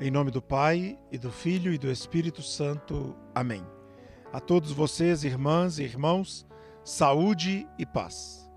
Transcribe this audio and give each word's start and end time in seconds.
Em 0.00 0.12
nome 0.12 0.30
do 0.30 0.40
Pai, 0.40 0.96
e 1.10 1.18
do 1.18 1.28
Filho 1.28 1.72
e 1.72 1.76
do 1.76 1.90
Espírito 1.90 2.40
Santo. 2.40 3.16
Amém. 3.34 3.66
A 4.32 4.38
todos 4.38 4.70
vocês, 4.70 5.24
irmãs 5.24 5.80
e 5.80 5.82
irmãos, 5.82 6.46
saúde 6.84 7.66
e 7.76 7.84
paz. 7.84 8.48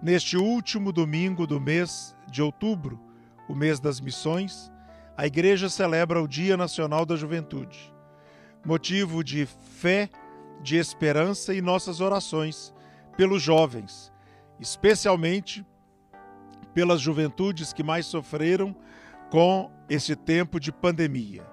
Neste 0.00 0.36
último 0.36 0.92
domingo 0.92 1.44
do 1.44 1.60
mês 1.60 2.16
de 2.30 2.40
outubro, 2.40 3.00
o 3.48 3.54
mês 3.54 3.80
das 3.80 4.00
missões, 4.00 4.70
a 5.16 5.26
Igreja 5.26 5.68
celebra 5.68 6.22
o 6.22 6.28
Dia 6.28 6.56
Nacional 6.56 7.04
da 7.04 7.16
Juventude, 7.16 7.92
motivo 8.64 9.24
de 9.24 9.44
fé, 9.44 10.08
de 10.62 10.76
esperança 10.76 11.52
e 11.52 11.60
nossas 11.60 12.00
orações 12.00 12.72
pelos 13.16 13.42
jovens, 13.42 14.12
especialmente 14.60 15.66
pelas 16.72 17.00
juventudes 17.00 17.72
que 17.72 17.82
mais 17.82 18.06
sofreram 18.06 18.72
com 19.30 19.74
esse 19.88 20.16
tempo 20.16 20.58
de 20.58 20.72
pandemia. 20.72 21.46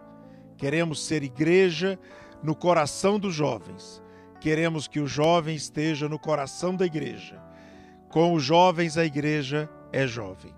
Queremos 0.58 1.05
ser 1.05 1.24
igreja 1.24 2.00
no 2.41 2.55
coração 2.55 3.20
dos 3.20 3.34
jovens. 3.34 4.02
Queremos 4.40 4.88
que 4.88 5.00
o 5.00 5.08
jovem 5.08 5.55
esteja 5.55 6.10
no 6.10 6.20
coração 6.20 6.76
da 6.76 6.86
igreja. 6.86 7.41
Com 8.10 8.34
os 8.34 8.44
jovens, 8.44 8.98
a 8.98 9.05
igreja 9.05 9.70
é 9.91 10.05
jovem. 10.05 10.54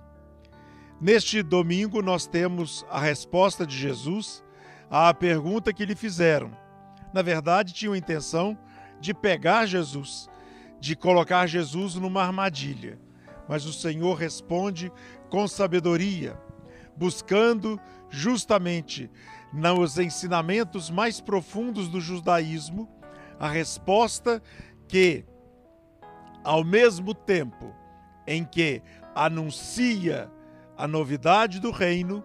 Neste 1.00 1.44
domingo, 1.44 2.02
nós 2.02 2.26
temos 2.26 2.86
a 2.90 3.00
resposta 3.00 3.66
de 3.66 3.78
Jesus 3.78 4.44
à 4.90 5.14
pergunta 5.14 5.74
que 5.74 5.86
lhe 5.86 5.96
fizeram. 5.96 6.52
Na 7.14 7.22
verdade, 7.22 7.74
tinham 7.74 7.94
a 7.94 7.98
intenção 7.98 8.58
de 9.00 9.14
pegar 9.14 9.66
Jesus, 9.66 10.28
de 10.80 10.96
colocar 10.96 11.48
Jesus 11.48 11.96
numa 11.96 12.24
armadilha 12.24 13.00
mas 13.48 13.66
o 13.66 13.74
Senhor 13.74 14.16
responde 14.16 14.92
com 15.30 15.48
sabedoria, 15.48 16.38
buscando 16.96 17.80
justamente 18.10 19.10
nos 19.52 19.98
ensinamentos 19.98 20.90
mais 20.90 21.22
profundos 21.22 21.88
do 21.88 22.00
judaísmo 22.02 22.90
a 23.40 23.50
resposta 23.50 24.42
que, 24.88 25.26
ao 26.44 26.64
mesmo 26.64 27.14
tempo 27.14 27.74
em 28.28 28.44
que 28.44 28.82
anuncia 29.14 30.32
a 30.78 30.88
novidade 30.88 31.60
do 31.60 31.72
reino, 31.72 32.24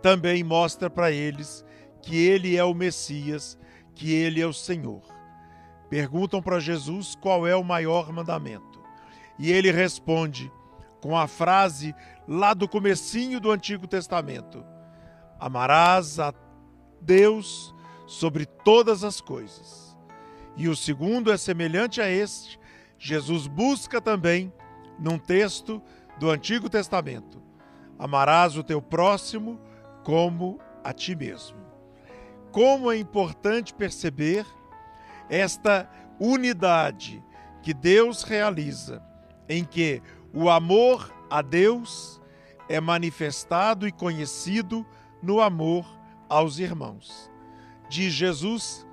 também 0.00 0.42
mostra 0.42 0.90
para 0.90 1.10
eles 1.10 1.64
que 2.00 2.16
ele 2.16 2.56
é 2.56 2.64
o 2.64 2.74
Messias, 2.74 3.58
que 3.94 4.12
ele 4.12 4.40
é 4.40 4.46
o 4.46 4.52
Senhor. 4.52 5.02
Perguntam 5.88 6.42
para 6.42 6.58
Jesus 6.58 7.14
qual 7.14 7.46
é 7.46 7.54
o 7.54 7.64
maior 7.64 8.12
mandamento. 8.12 8.82
E 9.38 9.50
ele 9.50 9.70
responde 9.70 10.50
com 11.02 11.18
a 11.18 11.26
frase 11.26 11.94
lá 12.26 12.54
do 12.54 12.68
comecinho 12.68 13.40
do 13.40 13.50
Antigo 13.50 13.86
Testamento: 13.86 14.64
Amarás 15.38 16.18
a 16.18 16.32
Deus 17.00 17.74
sobre 18.06 18.46
todas 18.46 19.04
as 19.04 19.20
coisas. 19.20 19.98
E 20.56 20.68
o 20.68 20.76
segundo 20.76 21.32
é 21.32 21.36
semelhante 21.36 22.00
a 22.00 22.08
este, 22.08 22.58
Jesus 22.98 23.46
busca 23.46 24.00
também 24.00 24.52
num 24.98 25.18
texto 25.18 25.82
do 26.18 26.30
Antigo 26.30 26.70
Testamento: 26.70 27.42
Amarás 27.98 28.56
o 28.56 28.62
teu 28.62 28.80
próximo 28.80 29.60
como 30.04 30.60
a 30.84 30.92
ti 30.92 31.16
mesmo. 31.16 31.58
Como 32.52 32.92
é 32.92 32.96
importante 32.96 33.74
perceber 33.74 34.46
esta 35.28 35.90
unidade 36.20 37.24
que 37.62 37.74
Deus 37.74 38.22
realiza 38.22 39.02
em 39.48 39.64
que 39.64 40.02
o 40.32 40.48
amor 40.48 41.12
a 41.28 41.42
Deus 41.42 42.20
é 42.68 42.80
manifestado 42.80 43.86
e 43.86 43.92
conhecido 43.92 44.86
no 45.22 45.40
amor 45.40 45.86
aos 46.28 46.58
irmãos. 46.58 47.30
Diz 47.88 48.12
Jesus: 48.12 48.86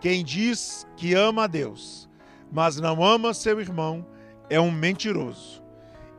quem 0.00 0.24
diz 0.24 0.86
que 0.96 1.14
ama 1.14 1.44
a 1.44 1.46
Deus, 1.46 2.08
mas 2.50 2.76
não 2.78 3.04
ama 3.04 3.32
seu 3.32 3.60
irmão, 3.60 4.04
é 4.50 4.60
um 4.60 4.70
mentiroso. 4.70 5.62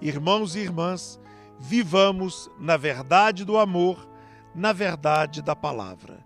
Irmãos 0.01 0.55
e 0.55 0.59
irmãs, 0.59 1.19
vivamos 1.59 2.49
na 2.59 2.77
verdade 2.77 3.45
do 3.45 3.57
amor, 3.57 4.09
na 4.55 4.73
verdade 4.73 5.41
da 5.41 5.55
palavra. 5.55 6.25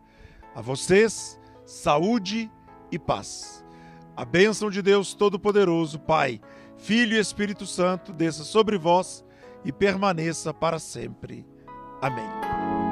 A 0.55 0.61
vocês, 0.61 1.39
saúde 1.65 2.49
e 2.91 2.97
paz. 2.97 3.65
A 4.17 4.25
bênção 4.25 4.69
de 4.69 4.81
Deus 4.81 5.13
Todo-Poderoso, 5.13 5.99
Pai 5.99 6.41
Filho 6.77 7.15
e 7.15 7.19
Espírito 7.19 7.65
Santo, 7.65 8.13
desça 8.13 8.43
sobre 8.43 8.77
vós 8.77 9.23
e 9.65 9.71
permaneça 9.71 10.53
para 10.53 10.79
sempre. 10.79 11.45
Amém. 12.01 12.86